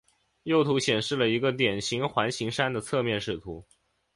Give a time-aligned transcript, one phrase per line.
[0.41, 3.63] 右图显示了一个典型环形山的侧面视图。